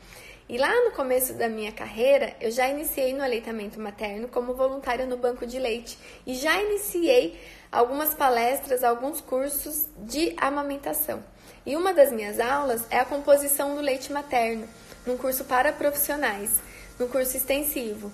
[0.48, 5.06] E lá no começo da minha carreira, eu já iniciei no aleitamento materno como voluntária
[5.06, 11.22] no banco de leite e já iniciei algumas palestras, alguns cursos de amamentação.
[11.64, 14.68] E uma das minhas aulas é a composição do leite materno,
[15.06, 16.60] num curso para profissionais,
[16.98, 18.12] num curso extensivo,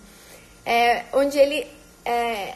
[0.65, 1.67] é, onde ele
[2.05, 2.55] é,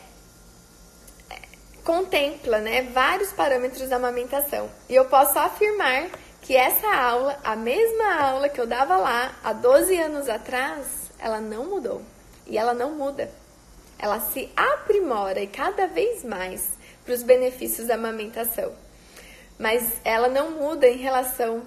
[1.82, 4.70] contempla né, vários parâmetros da amamentação.
[4.88, 6.08] E eu posso afirmar
[6.42, 11.40] que essa aula, a mesma aula que eu dava lá há 12 anos atrás, ela
[11.40, 12.02] não mudou.
[12.46, 13.31] E ela não muda.
[13.98, 16.70] Ela se aprimora e cada vez mais
[17.05, 18.72] para os benefícios da amamentação.
[19.57, 21.62] Mas ela não muda em relação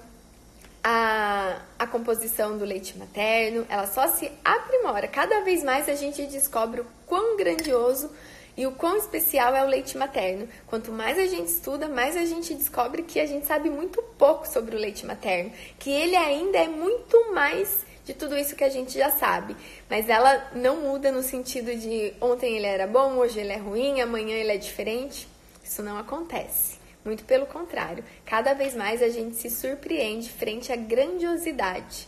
[0.84, 5.08] à, composição do leite materno, ela só se aprimora.
[5.08, 8.12] Cada vez mais a gente descobre o quão grandioso
[8.58, 10.48] e o quão especial é o leite materno.
[10.68, 14.48] Quanto mais a gente estuda, mais a gente descobre que a gente sabe muito pouco
[14.48, 18.70] sobre o leite materno, que ele ainda é muito mais de tudo isso que a
[18.70, 19.56] gente já sabe.
[19.90, 24.00] Mas ela não muda no sentido de ontem ele era bom, hoje ele é ruim,
[24.00, 25.28] amanhã ele é diferente.
[25.64, 26.78] Isso não acontece.
[27.04, 32.08] Muito pelo contrário, cada vez mais a gente se surpreende frente à grandiosidade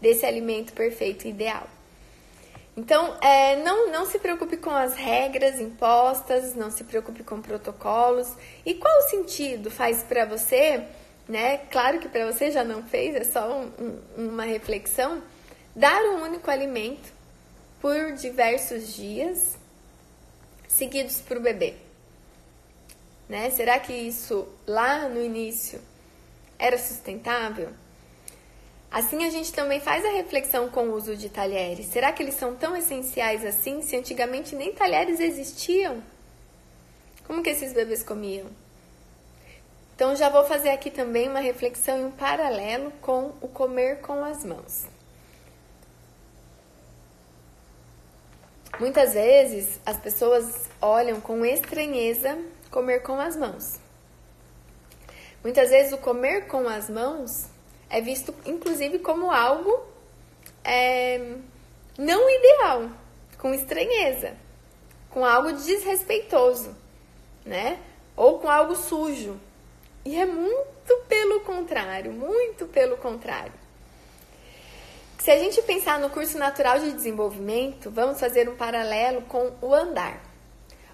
[0.00, 1.68] desse alimento perfeito e ideal.
[2.78, 8.32] Então, é, não, não se preocupe com as regras impostas, não se preocupe com protocolos.
[8.64, 10.84] E qual o sentido faz para você,
[11.28, 11.58] né?
[11.72, 13.72] Claro que para você já não fez, é só um,
[14.16, 15.20] um, uma reflexão.
[15.74, 17.12] Dar um único alimento
[17.80, 19.58] por diversos dias
[20.68, 21.74] seguidos para o bebê.
[23.28, 23.50] Né?
[23.50, 25.80] Será que isso lá no início
[26.56, 27.70] era sustentável?
[28.90, 31.86] Assim a gente também faz a reflexão com o uso de talheres.
[31.86, 36.02] Será que eles são tão essenciais assim se antigamente nem talheres existiam?
[37.26, 38.46] Como que esses bebês comiam?
[39.94, 44.24] Então já vou fazer aqui também uma reflexão em um paralelo com o comer com
[44.24, 44.86] as mãos.
[48.80, 52.38] Muitas vezes as pessoas olham com estranheza
[52.70, 53.80] comer com as mãos.
[55.42, 57.46] Muitas vezes o comer com as mãos
[57.90, 59.80] é visto inclusive como algo
[60.64, 61.36] é,
[61.96, 62.90] não ideal,
[63.38, 64.36] com estranheza,
[65.10, 66.76] com algo desrespeitoso,
[67.44, 67.78] né?
[68.16, 69.38] Ou com algo sujo.
[70.04, 73.52] E é muito pelo contrário, muito pelo contrário.
[75.18, 79.74] Se a gente pensar no curso natural de desenvolvimento, vamos fazer um paralelo com o
[79.74, 80.22] andar.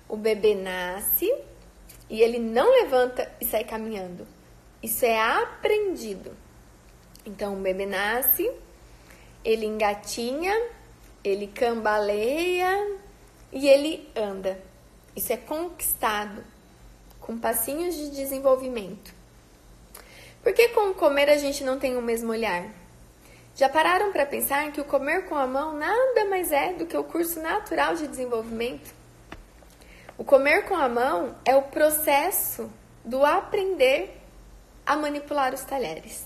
[0.08, 1.32] O bebê nasce
[2.08, 4.26] e ele não levanta e sai caminhando.
[4.82, 6.43] Isso é aprendido.
[7.24, 8.50] Então o bebê nasce,
[9.44, 10.54] ele engatinha,
[11.22, 12.98] ele cambaleia
[13.52, 14.60] e ele anda.
[15.16, 16.44] Isso é conquistado
[17.20, 19.14] com passinhos de desenvolvimento.
[20.42, 22.68] Por que com o comer a gente não tem o mesmo olhar?
[23.56, 26.96] Já pararam para pensar que o comer com a mão nada mais é do que
[26.96, 28.92] o curso natural de desenvolvimento?
[30.18, 32.70] O comer com a mão é o processo
[33.04, 34.20] do aprender
[34.84, 36.23] a manipular os talheres.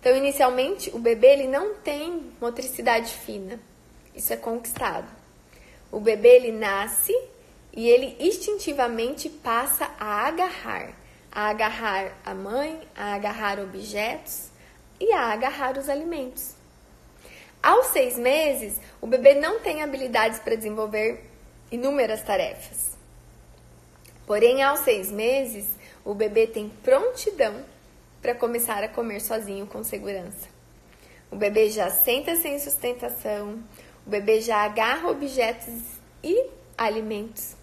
[0.00, 3.58] Então, inicialmente, o bebê ele não tem motricidade fina.
[4.14, 5.08] Isso é conquistado.
[5.90, 7.12] O bebê ele nasce
[7.72, 10.92] e ele instintivamente passa a agarrar,
[11.30, 14.50] a agarrar a mãe, a agarrar objetos
[14.98, 16.54] e a agarrar os alimentos.
[17.62, 21.24] Aos seis meses, o bebê não tem habilidades para desenvolver
[21.70, 22.96] inúmeras tarefas.
[24.26, 25.66] Porém, aos seis meses,
[26.04, 27.64] o bebê tem prontidão
[28.26, 30.48] para começar a comer sozinho com segurança.
[31.30, 33.62] O bebê já senta sem sustentação,
[34.04, 35.80] o bebê já agarra objetos
[36.24, 37.54] e alimentos.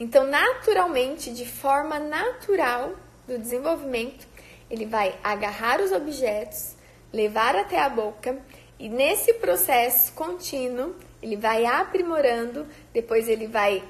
[0.00, 4.26] Então, naturalmente, de forma natural do desenvolvimento,
[4.68, 6.74] ele vai agarrar os objetos,
[7.12, 8.36] levar até a boca
[8.80, 13.80] e nesse processo contínuo ele vai aprimorando, depois ele vai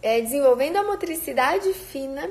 [0.00, 2.30] é, desenvolvendo a motricidade fina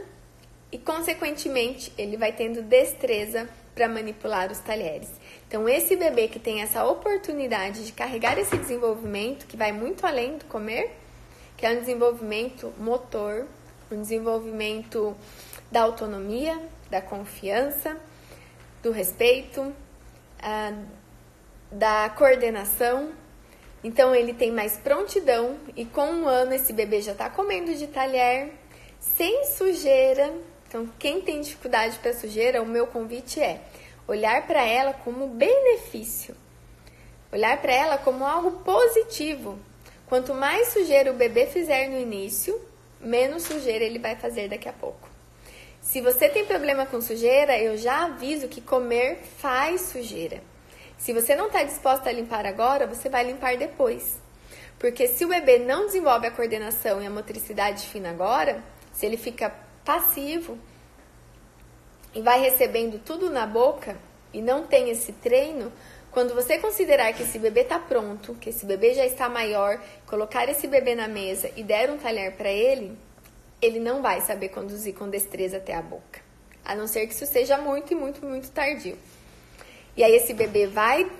[0.73, 5.07] e, consequentemente, ele vai tendo destreza para manipular os talheres.
[5.47, 10.39] Então, esse bebê que tem essa oportunidade de carregar esse desenvolvimento, que vai muito além
[10.39, 10.89] do comer,
[11.55, 13.45] que é um desenvolvimento motor,
[13.91, 15.15] um desenvolvimento
[15.71, 16.59] da autonomia,
[16.89, 17.95] da confiança,
[18.81, 19.71] do respeito,
[20.41, 20.73] ah,
[21.71, 23.11] da coordenação.
[23.83, 27.85] Então, ele tem mais prontidão e com um ano esse bebê já está comendo de
[27.85, 28.53] talher,
[28.99, 30.33] sem sujeira,
[30.73, 33.61] então, quem tem dificuldade para sujeira, o meu convite é
[34.07, 36.35] olhar para ela como benefício,
[37.31, 39.59] olhar para ela como algo positivo.
[40.07, 42.59] Quanto mais sujeira o bebê fizer no início,
[42.99, 45.07] menos sujeira ele vai fazer daqui a pouco.
[45.79, 50.41] Se você tem problema com sujeira, eu já aviso que comer faz sujeira.
[50.97, 54.17] Se você não está disposta a limpar agora, você vai limpar depois.
[54.79, 59.17] Porque se o bebê não desenvolve a coordenação e a motricidade fina agora, se ele
[59.17, 59.53] fica
[59.83, 60.57] passivo
[62.13, 63.97] e vai recebendo tudo na boca
[64.33, 65.71] e não tem esse treino,
[66.13, 70.47] Quando você considerar que esse bebê está pronto, que esse bebê já está maior, colocar
[70.47, 72.95] esse bebê na mesa e der um talher para ele,
[73.59, 76.21] ele não vai saber conduzir com destreza até a boca.
[76.63, 78.95] A não ser que isso seja muito e muito, muito tardio.
[79.97, 81.11] E aí esse bebê vai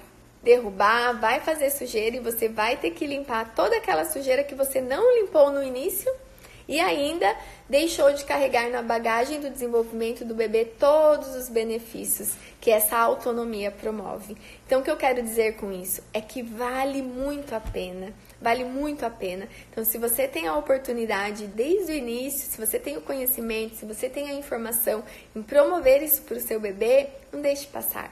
[0.43, 4.79] derrubar, vai fazer sujeira e você vai ter que limpar toda aquela sujeira que você
[4.79, 6.13] não limpou no início
[6.73, 7.37] e ainda
[7.69, 13.69] deixou de carregar na bagagem do desenvolvimento do bebê todos os benefícios que essa autonomia
[13.69, 14.35] promove.
[14.65, 18.11] Então, o que eu quero dizer com isso é que vale muito a pena.
[18.41, 19.47] Vale muito a pena.
[19.69, 23.85] Então, se você tem a oportunidade desde o início, se você tem o conhecimento, se
[23.85, 25.03] você tem a informação
[25.35, 28.11] em promover isso para o seu bebê, não deixe passar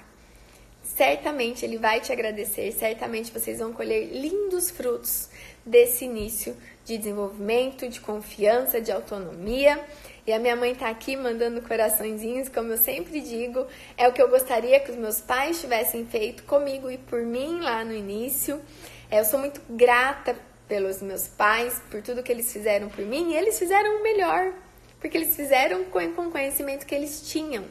[0.83, 5.29] certamente ele vai te agradecer, certamente vocês vão colher lindos frutos
[5.65, 6.55] desse início
[6.85, 9.79] de desenvolvimento, de confiança, de autonomia.
[10.25, 13.65] E a minha mãe tá aqui mandando coraçõezinhos, como eu sempre digo,
[13.97, 17.59] é o que eu gostaria que os meus pais tivessem feito comigo e por mim
[17.59, 18.61] lá no início.
[19.09, 20.35] É, eu sou muito grata
[20.67, 24.53] pelos meus pais, por tudo que eles fizeram por mim, e eles fizeram o melhor,
[25.01, 27.65] porque eles fizeram com o conhecimento que eles tinham.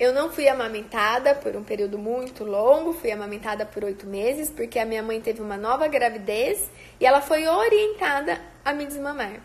[0.00, 4.78] Eu não fui amamentada por um período muito longo, fui amamentada por oito meses, porque
[4.78, 9.42] a minha mãe teve uma nova gravidez e ela foi orientada a me desmamar.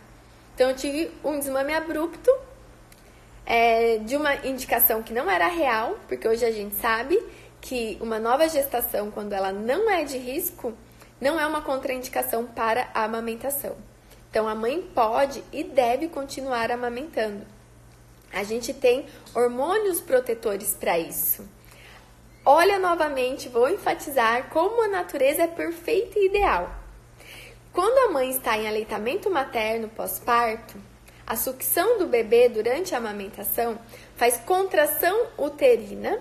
[0.54, 2.32] Então eu tive um desmame abrupto
[3.46, 7.22] é, de uma indicação que não era real, porque hoje a gente sabe
[7.60, 10.74] que uma nova gestação, quando ela não é de risco,
[11.20, 13.76] não é uma contraindicação para a amamentação.
[14.30, 17.55] Então a mãe pode e deve continuar amamentando.
[18.36, 21.48] A gente tem hormônios protetores para isso.
[22.46, 26.70] Olha novamente, vou enfatizar como a natureza é perfeita e ideal.
[27.72, 30.78] Quando a mãe está em aleitamento materno pós-parto,
[31.26, 33.80] a sucção do bebê durante a amamentação
[34.18, 36.20] faz contração uterina,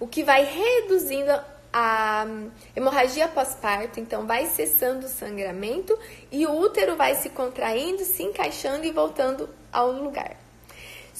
[0.00, 1.38] o que vai reduzindo
[1.70, 2.26] a
[2.74, 5.98] hemorragia pós-parto, então vai cessando o sangramento
[6.30, 10.41] e o útero vai se contraindo, se encaixando e voltando ao lugar.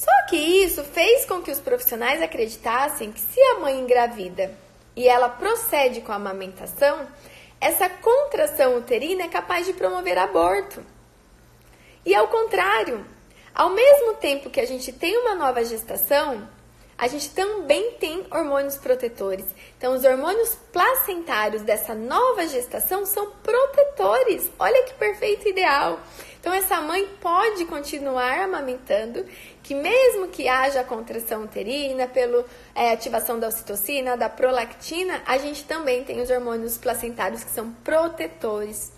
[0.03, 4.53] Só que isso fez com que os profissionais acreditassem que se a mãe engravida
[4.97, 7.07] e ela procede com a amamentação,
[7.61, 10.85] essa contração uterina é capaz de promover aborto.
[12.05, 13.07] E ao contrário,
[13.55, 16.49] ao mesmo tempo que a gente tem uma nova gestação,
[16.99, 19.45] a gente também tem hormônios protetores.
[19.77, 24.51] Então, os hormônios placentários dessa nova gestação são protetores.
[24.59, 25.99] Olha que perfeito ideal.
[26.39, 29.25] Então, essa mãe pode continuar amamentando,
[29.63, 32.45] que mesmo que haja contração uterina, pela
[32.75, 37.71] é, ativação da ocitocina, da prolactina, a gente também tem os hormônios placentários que são
[37.85, 38.93] protetores.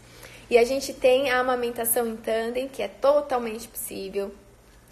[0.48, 4.32] E a gente tem a amamentação em tandem, que é totalmente possível,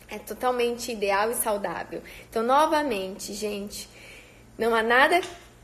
[0.09, 2.03] é totalmente ideal e saudável.
[2.29, 3.89] Então, novamente, gente,
[4.59, 5.21] não há nada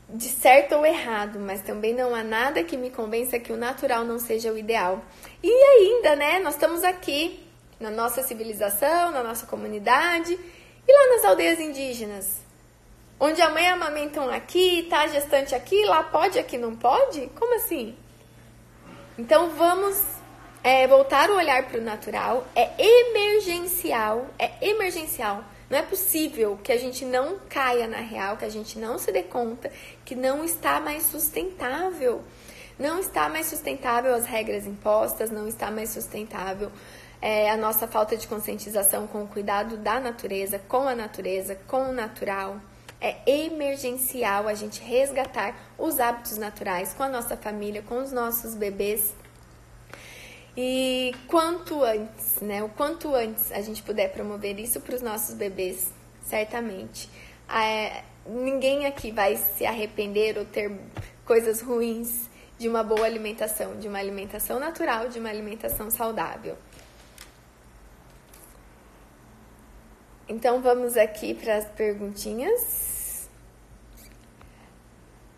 [0.07, 4.03] de certo ou errado, mas também não há nada que me convença que o natural
[4.03, 5.03] não seja o ideal.
[5.43, 7.47] E ainda, né, nós estamos aqui
[7.79, 10.33] na nossa civilização, na nossa comunidade
[10.87, 12.39] e lá nas aldeias indígenas.
[13.19, 17.27] Onde a mãe amamentam aqui, tá gestante aqui, lá pode, aqui não pode?
[17.37, 17.95] Como assim?
[19.17, 20.01] Então vamos
[20.63, 22.47] é, voltar o olhar para o natural.
[22.55, 28.45] É emergencial, é emergencial não é possível que a gente não caia na real, que
[28.45, 29.71] a gente não se dê conta
[30.03, 32.23] que não está mais sustentável.
[32.79, 36.71] Não está mais sustentável as regras impostas, não está mais sustentável
[37.21, 41.89] é, a nossa falta de conscientização com o cuidado da natureza, com a natureza, com
[41.89, 42.59] o natural.
[43.01, 48.55] É emergencial a gente resgatar os hábitos naturais com a nossa família, com os nossos
[48.55, 49.13] bebês
[50.61, 52.61] e quanto antes, né?
[52.61, 55.89] O quanto antes a gente puder promover isso para os nossos bebês,
[56.21, 57.09] certamente.
[57.49, 60.69] É, ninguém aqui vai se arrepender ou ter
[61.25, 66.57] coisas ruins de uma boa alimentação, de uma alimentação natural, de uma alimentação saudável.
[70.29, 73.27] Então vamos aqui para as perguntinhas.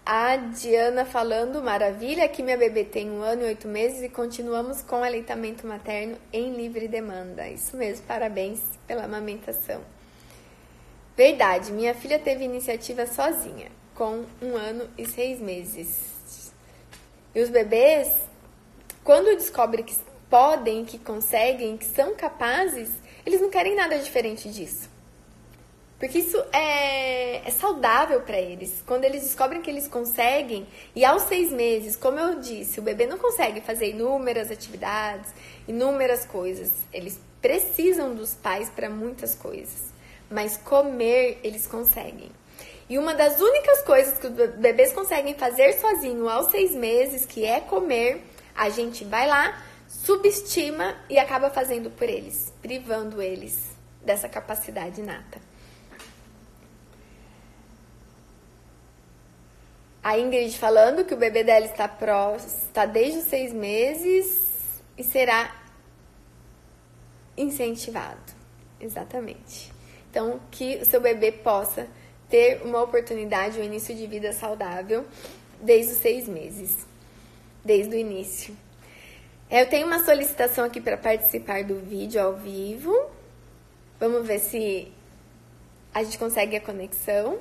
[0.05, 4.81] A Diana falando, maravilha, que minha bebê tem um ano e oito meses e continuamos
[4.81, 7.47] com aleitamento materno em livre demanda.
[7.47, 9.81] Isso mesmo, parabéns pela amamentação.
[11.15, 16.51] Verdade, minha filha teve iniciativa sozinha, com um ano e seis meses.
[17.33, 18.13] E os bebês,
[19.05, 19.95] quando descobrem que
[20.29, 22.89] podem, que conseguem, que são capazes,
[23.25, 24.89] eles não querem nada diferente disso.
[26.01, 28.83] Porque isso é, é saudável para eles.
[28.87, 30.65] Quando eles descobrem que eles conseguem,
[30.95, 35.31] e aos seis meses, como eu disse, o bebê não consegue fazer inúmeras atividades,
[35.67, 36.71] inúmeras coisas.
[36.91, 39.93] Eles precisam dos pais para muitas coisas.
[40.27, 42.31] Mas comer, eles conseguem.
[42.89, 47.45] E uma das únicas coisas que os bebês conseguem fazer sozinho aos seis meses, que
[47.45, 48.23] é comer,
[48.55, 53.71] a gente vai lá, subestima e acaba fazendo por eles, privando eles
[54.01, 55.39] dessa capacidade nata.
[60.01, 65.03] A Ingrid falando que o bebê dela está próximo, está desde os seis meses e
[65.03, 65.61] será
[67.37, 68.33] incentivado.
[68.79, 69.71] Exatamente.
[70.09, 71.87] Então, que o seu bebê possa
[72.29, 75.05] ter uma oportunidade, um início de vida saudável
[75.61, 76.87] desde os seis meses,
[77.63, 78.57] desde o início.
[79.51, 82.95] Eu tenho uma solicitação aqui para participar do vídeo ao vivo.
[83.99, 84.89] Vamos ver se
[85.93, 87.37] a gente consegue a conexão.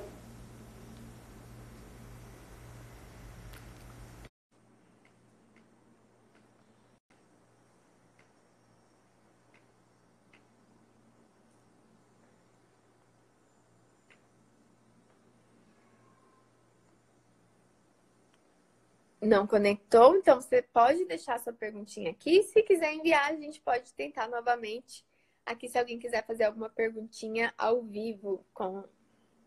[19.21, 22.41] Não conectou, então você pode deixar sua perguntinha aqui.
[22.43, 25.05] Se quiser enviar, a gente pode tentar novamente
[25.45, 28.83] aqui se alguém quiser fazer alguma perguntinha ao vivo com,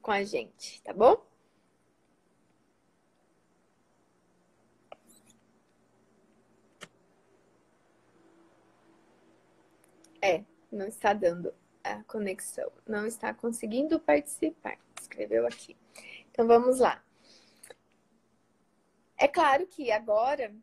[0.01, 1.17] com a gente, tá bom?
[10.23, 11.53] É, não está dando
[11.83, 14.79] a conexão, não está conseguindo participar.
[14.99, 15.77] Escreveu aqui.
[16.31, 17.05] Então vamos lá.
[19.17, 20.55] É claro que agora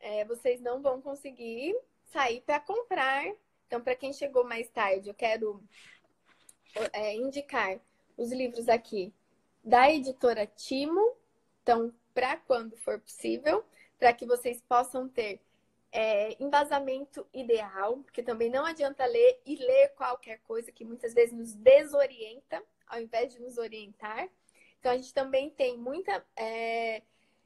[0.00, 1.74] é, vocês não vão conseguir
[2.06, 3.24] sair para comprar.
[3.66, 5.62] Então, para quem chegou mais tarde, eu quero
[6.92, 7.80] é, indicar
[8.16, 9.12] os livros aqui
[9.64, 11.16] da editora Timo.
[11.62, 13.64] Então, para quando for possível,
[13.98, 15.40] para que vocês possam ter
[15.92, 21.32] é, embasamento ideal, porque também não adianta ler e ler qualquer coisa que muitas vezes
[21.32, 24.28] nos desorienta, ao invés de nos orientar.
[24.80, 27.02] Então, a gente também tem muita é,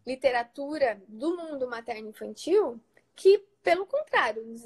[0.07, 2.81] literatura do mundo materno-infantil
[3.15, 4.63] que, pelo contrário, nos,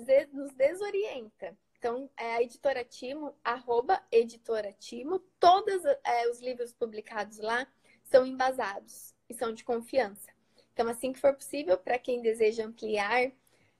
[0.53, 1.57] desorienta.
[1.79, 7.67] Então, é a editora Timo, arroba editora Timo, todos é, os livros publicados lá
[8.05, 10.29] são embasados e são de confiança.
[10.75, 13.33] Então, assim que for possível, para quem deseja ampliar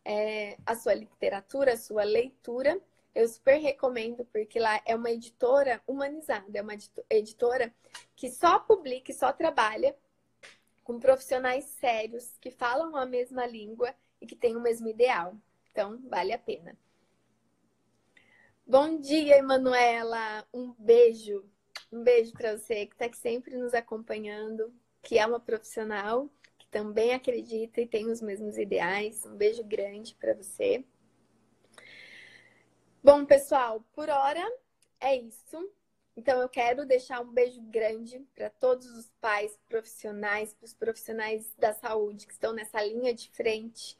[0.05, 2.81] é, a sua literatura, a sua leitura,
[3.15, 6.75] eu super recomendo, porque lá é uma editora humanizada, é uma
[7.11, 7.75] editora
[8.17, 9.95] que só publica e só trabalha
[10.91, 15.37] com profissionais sérios que falam a mesma língua e que têm o mesmo ideal.
[15.71, 16.77] Então, vale a pena.
[18.67, 20.45] Bom dia, Emanuela.
[20.53, 21.49] Um beijo.
[21.93, 26.29] Um beijo para você que está aqui sempre nos acompanhando, que é uma profissional
[26.59, 29.25] que também acredita e tem os mesmos ideais.
[29.25, 30.85] Um beijo grande para você.
[33.01, 34.45] Bom, pessoal, por hora
[34.99, 35.71] é isso.
[36.17, 41.53] Então, eu quero deixar um beijo grande para todos os pais profissionais, para os profissionais
[41.57, 43.97] da saúde que estão nessa linha de frente.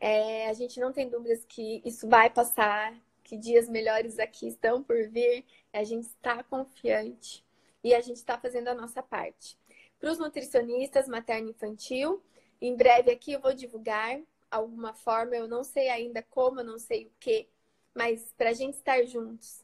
[0.00, 4.82] É, a gente não tem dúvidas que isso vai passar, que dias melhores aqui estão
[4.82, 5.44] por vir.
[5.72, 7.44] A gente está confiante
[7.82, 9.56] e a gente está fazendo a nossa parte.
[9.98, 12.22] Para os nutricionistas materno-infantil,
[12.60, 16.78] em breve aqui eu vou divulgar alguma forma, eu não sei ainda como, eu não
[16.78, 17.48] sei o que,
[17.94, 19.61] mas para a gente estar juntos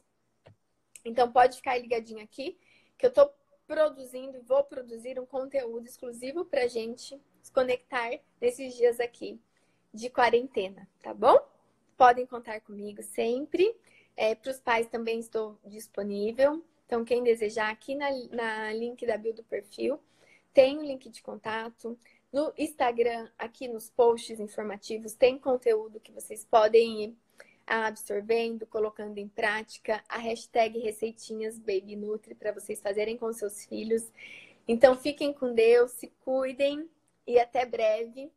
[1.03, 2.57] então pode ficar ligadinho aqui
[2.97, 3.33] que eu estou
[3.65, 9.39] produzindo e vou produzir um conteúdo exclusivo para gente se conectar nesses dias aqui
[9.93, 11.37] de quarentena, tá bom?
[11.97, 13.75] Podem contar comigo sempre.
[14.15, 16.63] É, para os pais também estou disponível.
[16.85, 19.99] Então, quem desejar, aqui na, na link da bio do perfil,
[20.53, 21.97] tem o link de contato.
[22.31, 27.17] No Instagram, aqui nos posts informativos, tem conteúdo que vocês podem ir
[27.69, 34.11] absorvendo, colocando em prática a hashtag Receitinhas Baby Nutri para vocês fazerem com seus filhos.
[34.67, 36.89] Então fiquem com Deus, se cuidem
[37.25, 38.31] e até breve.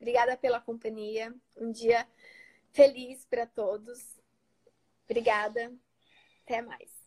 [0.00, 1.32] Obrigada pela companhia.
[1.56, 2.06] Um dia
[2.72, 4.18] feliz para todos.
[5.04, 5.72] Obrigada.
[6.44, 7.01] Até mais.